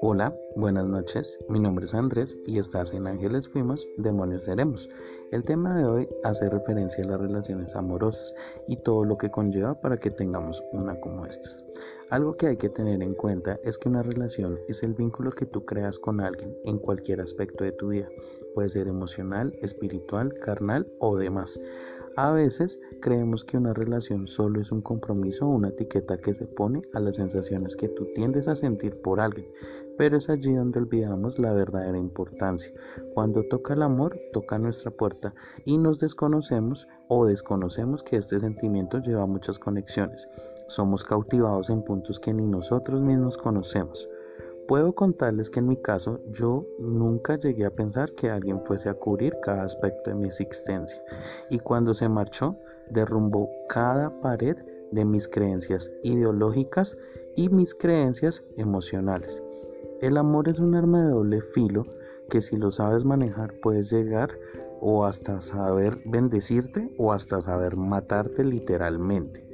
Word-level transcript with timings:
Hola, 0.00 0.34
buenas 0.56 0.86
noches. 0.86 1.38
Mi 1.48 1.60
nombre 1.60 1.84
es 1.84 1.94
Andrés 1.94 2.36
y 2.46 2.58
estás 2.58 2.92
en 2.94 3.06
Ángeles 3.06 3.48
Fuimos, 3.48 3.88
Demonios 3.96 4.44
Seremos. 4.44 4.90
El 5.30 5.44
tema 5.44 5.76
de 5.76 5.84
hoy 5.84 6.08
hace 6.24 6.48
referencia 6.50 7.04
a 7.04 7.06
las 7.06 7.20
relaciones 7.20 7.76
amorosas 7.76 8.34
y 8.66 8.78
todo 8.78 9.04
lo 9.04 9.18
que 9.18 9.30
conlleva 9.30 9.80
para 9.80 9.98
que 9.98 10.10
tengamos 10.10 10.64
una 10.72 10.98
como 10.98 11.26
estas. 11.26 11.64
Algo 12.08 12.36
que 12.36 12.48
hay 12.48 12.56
que 12.56 12.70
tener 12.70 13.00
en 13.00 13.14
cuenta 13.14 13.60
es 13.62 13.78
que 13.78 13.88
una 13.88 14.02
relación 14.02 14.58
es 14.66 14.82
el 14.82 14.94
vínculo 14.94 15.30
que 15.30 15.46
tú 15.46 15.64
creas 15.64 16.00
con 16.00 16.20
alguien 16.20 16.56
en 16.64 16.78
cualquier 16.78 17.20
aspecto 17.20 17.62
de 17.62 17.70
tu 17.72 17.88
vida. 17.88 18.08
Puede 18.54 18.68
ser 18.68 18.88
emocional, 18.88 19.56
espiritual, 19.62 20.34
carnal 20.34 20.86
o 20.98 21.16
demás. 21.16 21.60
A 22.16 22.32
veces 22.32 22.80
creemos 23.00 23.44
que 23.44 23.56
una 23.56 23.72
relación 23.72 24.26
solo 24.26 24.60
es 24.60 24.72
un 24.72 24.82
compromiso 24.82 25.46
o 25.46 25.54
una 25.54 25.68
etiqueta 25.68 26.18
que 26.18 26.34
se 26.34 26.46
pone 26.46 26.82
a 26.92 27.00
las 27.00 27.16
sensaciones 27.16 27.76
que 27.76 27.88
tú 27.88 28.08
tiendes 28.14 28.48
a 28.48 28.56
sentir 28.56 29.00
por 29.00 29.20
alguien, 29.20 29.46
pero 29.96 30.16
es 30.16 30.28
allí 30.28 30.52
donde 30.52 30.80
olvidamos 30.80 31.38
la 31.38 31.52
verdadera 31.52 31.96
importancia. 31.96 32.72
Cuando 33.14 33.44
toca 33.44 33.74
el 33.74 33.82
amor, 33.82 34.18
toca 34.32 34.58
nuestra 34.58 34.90
puerta 34.90 35.34
y 35.64 35.78
nos 35.78 36.00
desconocemos 36.00 36.88
o 37.08 37.26
desconocemos 37.26 38.02
que 38.02 38.16
este 38.16 38.40
sentimiento 38.40 38.98
lleva 38.98 39.26
muchas 39.26 39.58
conexiones. 39.58 40.28
Somos 40.66 41.04
cautivados 41.04 41.70
en 41.70 41.82
puntos 41.82 42.18
que 42.18 42.34
ni 42.34 42.46
nosotros 42.46 43.02
mismos 43.02 43.36
conocemos. 43.36 44.08
Puedo 44.70 44.92
contarles 44.92 45.50
que 45.50 45.58
en 45.58 45.66
mi 45.66 45.76
caso 45.76 46.20
yo 46.30 46.64
nunca 46.78 47.36
llegué 47.36 47.66
a 47.66 47.74
pensar 47.74 48.12
que 48.12 48.30
alguien 48.30 48.64
fuese 48.64 48.88
a 48.88 48.94
cubrir 48.94 49.34
cada 49.42 49.64
aspecto 49.64 50.10
de 50.10 50.14
mi 50.14 50.26
existencia 50.26 51.02
y 51.50 51.58
cuando 51.58 51.92
se 51.92 52.08
marchó 52.08 52.54
derrumbó 52.88 53.50
cada 53.68 54.20
pared 54.20 54.56
de 54.92 55.04
mis 55.04 55.26
creencias 55.26 55.90
ideológicas 56.04 56.96
y 57.34 57.48
mis 57.48 57.74
creencias 57.74 58.46
emocionales. 58.56 59.42
El 60.02 60.16
amor 60.16 60.48
es 60.48 60.60
un 60.60 60.76
arma 60.76 61.02
de 61.02 61.10
doble 61.10 61.40
filo 61.40 61.84
que 62.28 62.40
si 62.40 62.56
lo 62.56 62.70
sabes 62.70 63.04
manejar 63.04 63.52
puedes 63.60 63.90
llegar 63.90 64.30
o 64.80 65.04
hasta 65.04 65.40
saber 65.40 65.98
bendecirte 66.04 66.94
o 66.96 67.12
hasta 67.12 67.42
saber 67.42 67.74
matarte 67.76 68.44
literalmente. 68.44 69.49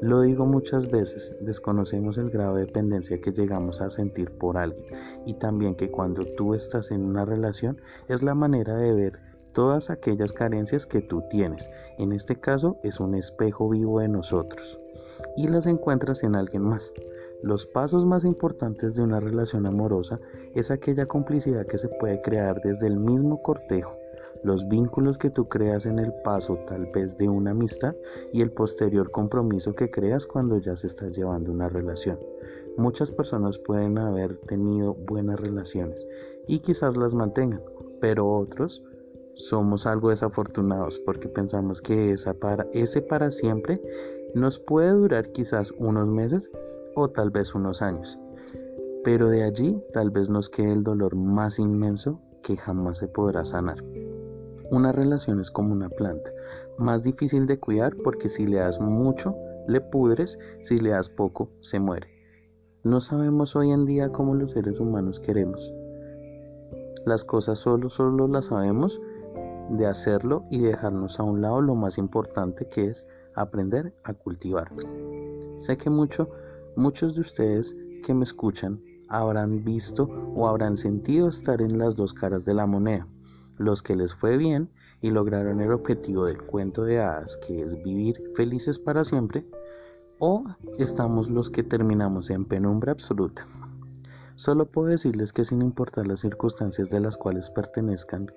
Lo 0.00 0.22
digo 0.22 0.46
muchas 0.46 0.90
veces, 0.90 1.36
desconocemos 1.42 2.16
el 2.16 2.30
grado 2.30 2.54
de 2.54 2.64
dependencia 2.64 3.20
que 3.20 3.32
llegamos 3.32 3.82
a 3.82 3.90
sentir 3.90 4.30
por 4.30 4.56
alguien 4.56 4.86
y 5.26 5.34
también 5.34 5.74
que 5.74 5.90
cuando 5.90 6.22
tú 6.22 6.54
estás 6.54 6.90
en 6.90 7.04
una 7.04 7.26
relación 7.26 7.78
es 8.08 8.22
la 8.22 8.34
manera 8.34 8.76
de 8.76 8.94
ver 8.94 9.20
todas 9.52 9.90
aquellas 9.90 10.32
carencias 10.32 10.86
que 10.86 11.02
tú 11.02 11.22
tienes. 11.28 11.68
En 11.98 12.12
este 12.12 12.36
caso 12.36 12.78
es 12.82 12.98
un 12.98 13.14
espejo 13.14 13.68
vivo 13.68 14.00
de 14.00 14.08
nosotros 14.08 14.80
y 15.36 15.48
las 15.48 15.66
encuentras 15.66 16.22
en 16.22 16.34
alguien 16.34 16.62
más. 16.62 16.94
Los 17.42 17.66
pasos 17.66 18.06
más 18.06 18.24
importantes 18.24 18.94
de 18.94 19.02
una 19.02 19.20
relación 19.20 19.66
amorosa 19.66 20.18
es 20.54 20.70
aquella 20.70 21.04
complicidad 21.04 21.66
que 21.66 21.76
se 21.76 21.88
puede 21.88 22.22
crear 22.22 22.62
desde 22.62 22.86
el 22.86 22.98
mismo 22.98 23.42
cortejo 23.42 23.99
los 24.42 24.66
vínculos 24.68 25.18
que 25.18 25.30
tú 25.30 25.48
creas 25.48 25.86
en 25.86 25.98
el 25.98 26.12
paso 26.24 26.58
tal 26.66 26.86
vez 26.92 27.16
de 27.16 27.28
una 27.28 27.50
amistad 27.50 27.94
y 28.32 28.42
el 28.42 28.50
posterior 28.50 29.10
compromiso 29.10 29.74
que 29.74 29.90
creas 29.90 30.26
cuando 30.26 30.58
ya 30.58 30.76
se 30.76 30.86
está 30.86 31.08
llevando 31.08 31.52
una 31.52 31.68
relación. 31.68 32.18
Muchas 32.76 33.12
personas 33.12 33.58
pueden 33.58 33.98
haber 33.98 34.36
tenido 34.46 34.94
buenas 34.94 35.40
relaciones 35.40 36.06
y 36.46 36.60
quizás 36.60 36.96
las 36.96 37.14
mantengan, 37.14 37.62
pero 38.00 38.28
otros 38.28 38.82
somos 39.34 39.86
algo 39.86 40.10
desafortunados 40.10 40.98
porque 41.00 41.28
pensamos 41.28 41.80
que 41.80 42.12
esa 42.12 42.34
para, 42.34 42.66
ese 42.72 43.02
para 43.02 43.30
siempre 43.30 43.80
nos 44.34 44.58
puede 44.58 44.90
durar 44.90 45.32
quizás 45.32 45.72
unos 45.78 46.10
meses 46.10 46.50
o 46.94 47.08
tal 47.08 47.30
vez 47.30 47.54
unos 47.54 47.82
años. 47.82 48.18
Pero 49.02 49.28
de 49.28 49.44
allí 49.44 49.82
tal 49.92 50.10
vez 50.10 50.28
nos 50.28 50.48
quede 50.48 50.72
el 50.72 50.84
dolor 50.84 51.16
más 51.16 51.58
inmenso 51.58 52.20
que 52.42 52.56
jamás 52.56 52.98
se 52.98 53.08
podrá 53.08 53.44
sanar. 53.44 53.82
Una 54.70 54.92
relación 54.92 55.40
es 55.40 55.50
como 55.50 55.72
una 55.72 55.88
planta, 55.88 56.30
más 56.78 57.02
difícil 57.02 57.46
de 57.46 57.58
cuidar 57.58 57.96
porque 58.04 58.28
si 58.28 58.46
le 58.46 58.58
das 58.58 58.80
mucho, 58.80 59.34
le 59.66 59.80
pudres, 59.80 60.38
si 60.60 60.78
le 60.78 60.90
das 60.90 61.08
poco, 61.08 61.50
se 61.60 61.80
muere. 61.80 62.06
No 62.84 63.00
sabemos 63.00 63.56
hoy 63.56 63.72
en 63.72 63.84
día 63.84 64.12
cómo 64.12 64.36
los 64.36 64.52
seres 64.52 64.78
humanos 64.78 65.18
queremos. 65.18 65.74
Las 67.04 67.24
cosas 67.24 67.58
solo, 67.58 67.90
solo 67.90 68.28
las 68.28 68.44
sabemos 68.44 69.00
de 69.70 69.86
hacerlo 69.86 70.44
y 70.52 70.60
dejarnos 70.60 71.18
a 71.18 71.24
un 71.24 71.42
lado 71.42 71.60
lo 71.60 71.74
más 71.74 71.98
importante 71.98 72.68
que 72.68 72.86
es 72.86 73.08
aprender 73.34 73.92
a 74.04 74.14
cultivar. 74.14 74.70
Sé 75.56 75.78
que 75.78 75.90
mucho, 75.90 76.30
muchos 76.76 77.16
de 77.16 77.22
ustedes 77.22 77.74
que 78.04 78.14
me 78.14 78.22
escuchan 78.22 78.80
habrán 79.08 79.64
visto 79.64 80.08
o 80.36 80.46
habrán 80.46 80.76
sentido 80.76 81.28
estar 81.28 81.60
en 81.60 81.76
las 81.76 81.96
dos 81.96 82.14
caras 82.14 82.44
de 82.44 82.54
la 82.54 82.66
moneda 82.66 83.08
los 83.60 83.82
que 83.82 83.94
les 83.94 84.14
fue 84.14 84.38
bien 84.38 84.70
y 85.02 85.10
lograron 85.10 85.60
el 85.60 85.70
objetivo 85.72 86.24
del 86.24 86.42
cuento 86.42 86.82
de 86.84 86.98
hadas, 86.98 87.36
que 87.36 87.62
es 87.62 87.80
vivir 87.82 88.20
felices 88.34 88.78
para 88.78 89.04
siempre, 89.04 89.44
o 90.18 90.44
estamos 90.78 91.28
los 91.28 91.50
que 91.50 91.62
terminamos 91.62 92.30
en 92.30 92.46
penumbra 92.46 92.92
absoluta. 92.92 93.46
Solo 94.34 94.64
puedo 94.64 94.88
decirles 94.88 95.34
que 95.34 95.44
sin 95.44 95.60
importar 95.60 96.06
las 96.06 96.20
circunstancias 96.20 96.88
de 96.88 97.00
las 97.00 97.18
cuales 97.18 97.50
pertenezcan 97.50 98.32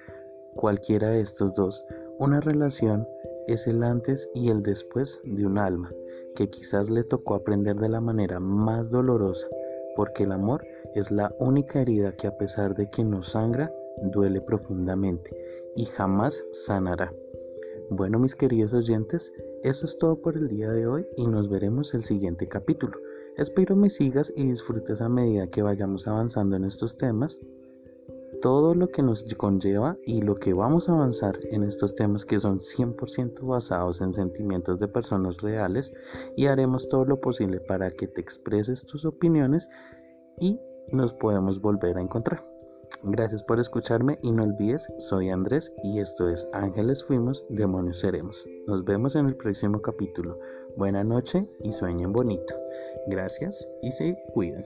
cualquiera 0.56 1.10
de 1.10 1.22
estos 1.22 1.56
dos, 1.56 1.86
una 2.20 2.42
relación 2.42 3.08
es 3.48 3.66
el 3.66 3.82
antes 3.82 4.30
y 4.34 4.50
el 4.50 4.62
después 4.62 5.22
de 5.24 5.46
un 5.46 5.58
alma, 5.58 5.90
que 6.36 6.50
quizás 6.50 6.90
le 6.90 7.06
tocó 7.06 7.36
aprender 7.36 7.78
de 7.78 7.88
la 7.88 8.02
manera 8.02 8.42
más 8.42 8.90
dolorosa, 8.90 9.48
porque 9.96 10.24
el 10.24 10.34
amor 10.34 10.66
es 10.96 11.12
la 11.12 11.34
única 11.40 11.80
herida 11.80 12.12
que 12.12 12.28
a 12.28 12.38
pesar 12.38 12.76
de 12.76 12.90
que 12.90 13.06
nos 13.06 13.30
sangra, 13.30 13.72
duele 14.12 14.42
profundamente 14.42 15.36
y 15.76 15.86
jamás 15.86 16.44
sanará. 16.52 17.14
Bueno, 17.90 18.20
mis 18.20 18.36
queridos 18.36 18.74
oyentes, 18.74 19.34
eso 19.64 19.86
es 19.86 19.98
todo 19.98 20.22
por 20.22 20.38
el 20.38 20.48
día 20.48 20.72
de 20.72 20.88
hoy 20.88 21.06
y 21.18 21.28
nos 21.28 21.50
veremos 21.50 21.94
el 21.94 22.04
siguiente 22.04 22.48
capítulo. 22.48 22.98
Espero 23.38 23.76
me 23.76 23.90
sigas 23.90 24.32
y 24.36 24.48
disfrutes 24.48 25.02
a 25.02 25.10
medida 25.10 25.48
que 25.48 25.62
vayamos 25.62 26.08
avanzando 26.08 26.56
en 26.56 26.66
estos 26.66 26.98
temas. 26.98 27.42
Todo 28.42 28.76
lo 28.76 28.90
que 28.90 29.02
nos 29.02 29.24
conlleva 29.36 29.98
y 30.06 30.22
lo 30.22 30.36
que 30.36 30.54
vamos 30.54 30.90
a 30.90 30.94
avanzar 30.94 31.40
en 31.52 31.64
estos 31.64 31.96
temas 31.96 32.26
que 32.26 32.40
son 32.40 32.60
100% 32.60 33.46
basados 33.46 34.02
en 34.02 34.14
sentimientos 34.14 34.80
de 34.80 34.88
personas 34.88 35.38
reales 35.42 35.94
y 36.36 36.48
haremos 36.48 36.90
todo 36.90 37.06
lo 37.06 37.22
posible 37.22 37.60
para 37.60 37.90
que 37.92 38.08
te 38.08 38.22
expreses 38.22 38.86
tus 38.86 39.06
opiniones 39.06 39.70
y 40.40 40.60
nos 40.92 41.14
podemos 41.14 41.62
volver 41.62 41.98
a 41.98 42.02
encontrar. 42.02 42.53
Gracias 43.02 43.44
por 43.44 43.60
escucharme 43.60 44.20
y 44.22 44.32
no 44.32 44.44
olvides, 44.44 44.92
soy 45.00 45.30
Andrés 45.30 45.74
y 45.84 46.00
esto 46.00 46.30
es 46.30 46.48
Ángeles 46.54 47.04
Fuimos, 47.04 47.46
Demonios 47.50 48.00
Seremos. 48.00 48.48
Nos 48.68 48.86
vemos 48.86 49.16
en 49.16 49.28
el 49.28 49.36
próximo 49.36 49.82
capítulo. 49.82 50.40
Buena 50.78 51.04
noche 51.04 51.48
y 51.64 51.72
sueñen 51.72 52.14
bonito. 52.14 52.56
Gracias 53.08 53.68
y 53.82 53.92
se 53.92 54.18
cuidan. 54.34 54.64